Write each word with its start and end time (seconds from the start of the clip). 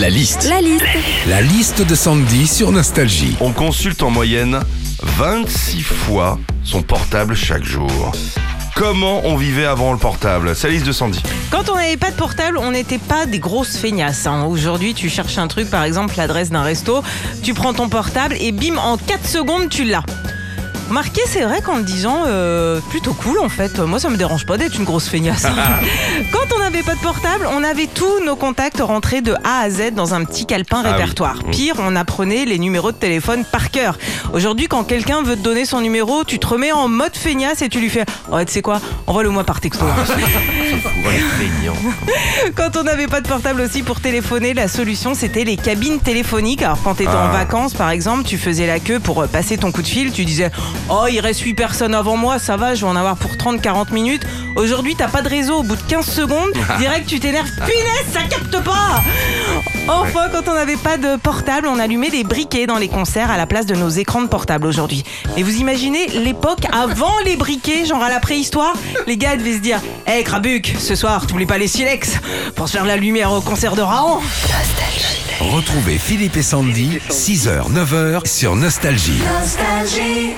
La 0.00 0.08
liste. 0.08 0.48
La 0.48 0.60
liste. 0.60 0.84
La 1.28 1.40
liste 1.42 1.82
de 1.86 1.94
Sandy 1.94 2.46
sur 2.46 2.72
Nostalgie. 2.72 3.36
On 3.40 3.52
consulte 3.52 4.02
en 4.02 4.10
moyenne 4.10 4.60
26 5.02 5.82
fois 5.82 6.38
son 6.64 6.82
portable 6.82 7.34
chaque 7.34 7.64
jour. 7.64 8.12
Comment 8.74 9.20
on 9.24 9.36
vivait 9.36 9.66
avant 9.66 9.92
le 9.92 9.98
portable? 9.98 10.54
C'est 10.56 10.68
la 10.68 10.74
liste 10.74 10.86
de 10.86 10.92
Sandy. 10.92 11.20
Quand 11.50 11.68
on 11.70 11.74
n'avait 11.76 11.96
pas 11.98 12.10
de 12.10 12.16
portable, 12.16 12.56
on 12.58 12.70
n'était 12.70 12.98
pas 12.98 13.26
des 13.26 13.38
grosses 13.38 13.76
feignasses. 13.76 14.26
hein. 14.26 14.44
Aujourd'hui, 14.44 14.94
tu 14.94 15.10
cherches 15.10 15.38
un 15.38 15.48
truc, 15.48 15.68
par 15.68 15.84
exemple 15.84 16.14
l'adresse 16.16 16.50
d'un 16.50 16.62
resto, 16.62 17.02
tu 17.42 17.52
prends 17.52 17.74
ton 17.74 17.88
portable 17.88 18.36
et 18.40 18.52
bim, 18.52 18.78
en 18.78 18.96
4 18.96 19.26
secondes, 19.28 19.68
tu 19.68 19.84
l'as. 19.84 20.04
Marqué, 20.90 21.20
c'est 21.24 21.42
vrai 21.42 21.60
qu'en 21.62 21.76
le 21.76 21.84
disant, 21.84 22.24
euh, 22.26 22.80
plutôt 22.90 23.12
cool 23.12 23.38
en 23.38 23.48
fait. 23.48 23.78
Moi, 23.78 24.00
ça 24.00 24.08
me 24.08 24.16
dérange 24.16 24.44
pas 24.44 24.56
d'être 24.58 24.76
une 24.76 24.84
grosse 24.84 25.08
feignasse. 25.08 25.42
Quand 26.32 26.56
on 26.56 26.59
n'avait 26.70 26.82
pas 26.84 26.94
de 26.94 27.00
portable, 27.00 27.48
on 27.52 27.64
avait 27.64 27.86
tous 27.88 28.24
nos 28.24 28.36
contacts 28.36 28.80
rentrés 28.80 29.20
de 29.22 29.34
A 29.44 29.60
à 29.62 29.70
Z 29.70 29.92
dans 29.94 30.14
un 30.14 30.24
petit 30.24 30.46
calepin 30.46 30.82
Ah 30.84 30.88
oui. 30.88 30.92
répertoire. 30.92 31.38
Pire, 31.50 31.74
on 31.78 31.96
apprenait 31.96 32.44
les 32.44 32.58
numéros 32.58 32.92
de 32.92 32.96
téléphone 32.96 33.44
par 33.50 33.70
cœur. 33.70 33.98
Aujourd'hui, 34.32 34.68
quand 34.68 34.84
quelqu'un 34.84 35.22
veut 35.22 35.34
te 35.36 35.40
donner 35.42 35.64
son 35.64 35.80
numéro, 35.80 36.22
tu 36.24 36.38
te 36.38 36.46
remets 36.46 36.70
en 36.72 36.88
mode 36.88 37.16
feignasse 37.16 37.62
et 37.62 37.68
tu 37.68 37.80
lui 37.80 37.88
fais 37.90 38.04
Ouais, 38.30 38.44
tu 38.44 38.52
sais 38.52 38.62
quoi 38.62 38.80
Envoie-le-moi 39.06 39.42
par 39.44 39.60
texto. 39.60 39.84
Quand 42.54 42.76
on 42.76 42.82
n'avait 42.84 43.06
pas 43.06 43.20
de 43.20 43.28
portable 43.28 43.60
aussi 43.62 43.82
pour 43.82 44.00
téléphoner, 44.00 44.54
la 44.54 44.68
solution 44.68 45.14
c'était 45.14 45.44
les 45.44 45.56
cabines 45.56 45.98
téléphoniques. 46.00 46.62
Alors 46.62 46.78
quand 46.82 46.94
tu 46.94 47.02
étais 47.02 47.12
en 47.12 47.28
Ah. 47.28 47.32
vacances 47.32 47.74
par 47.74 47.90
exemple, 47.90 48.24
tu 48.24 48.38
faisais 48.38 48.66
la 48.66 48.78
queue 48.80 49.00
pour 49.00 49.22
euh, 49.22 49.26
passer 49.26 49.56
ton 49.58 49.72
coup 49.72 49.82
de 49.82 49.86
fil, 49.86 50.12
tu 50.12 50.24
disais 50.24 50.50
"Oh, 50.88 51.06
il 51.10 51.20
reste 51.20 51.40
8 51.40 51.54
personnes 51.54 51.94
avant 51.94 52.16
moi, 52.16 52.38
ça 52.38 52.56
va, 52.56 52.74
je 52.74 52.82
vais 52.84 52.90
en 52.90 52.96
avoir 52.96 53.16
pour 53.16 53.36
30 53.36 53.60
40 53.60 53.90
minutes." 53.92 54.22
Aujourd'hui, 54.56 54.94
t'as 54.96 55.08
pas 55.08 55.22
de 55.22 55.28
réseau 55.28 55.58
au 55.58 55.62
bout 55.62 55.76
de 55.76 55.82
15 55.82 56.04
secondes, 56.04 56.52
direct 56.78 57.06
tu 57.06 57.20
t'énerves, 57.20 57.50
punaise, 57.54 58.12
ça 58.12 58.22
capte 58.28 58.62
pas. 58.64 59.02
Enfin, 59.88 60.28
quand 60.32 60.48
on 60.48 60.54
n'avait 60.54 60.76
pas 60.76 60.96
de 60.96 61.16
portable, 61.16 61.66
on 61.68 61.78
allumait 61.78 62.10
des 62.10 62.24
briquets 62.24 62.66
dans 62.66 62.78
les 62.78 62.88
concerts 62.88 63.30
à 63.30 63.36
la 63.36 63.46
place 63.46 63.66
de 63.66 63.74
nos 63.74 63.88
écrans 63.88 64.22
de 64.22 64.28
portable 64.28 64.66
aujourd'hui. 64.66 65.04
Et 65.36 65.42
vous 65.42 65.56
imaginez 65.56 66.06
l'époque 66.08 66.66
avant 66.72 67.18
les 67.24 67.36
briquets, 67.36 67.86
genre 67.86 68.02
à 68.02 68.08
la 68.08 68.20
préhistoire 68.20 68.74
Les 69.06 69.16
gars 69.16 69.36
devaient 69.36 69.54
se 69.54 69.60
dire 69.60 69.80
Hé 70.06 70.22
Krabuc, 70.22 70.74
ce 70.78 70.94
soir, 70.94 71.26
t'oublies 71.26 71.46
pas 71.46 71.58
les 71.58 71.68
silex 71.68 72.18
pour 72.54 72.68
se 72.68 72.74
faire 72.74 72.84
la 72.84 72.96
lumière 72.96 73.32
au 73.32 73.40
concert 73.40 73.76
de 73.76 73.82
Raon? 73.82 74.20
Retrouvez 75.40 75.98
Philippe 75.98 76.36
et 76.36 76.42
Sandy, 76.42 76.98
6h, 77.08 77.72
9h 77.72 78.26
sur 78.26 78.56
Nostalgie. 78.56 79.22
Nostalgie. 79.40 80.34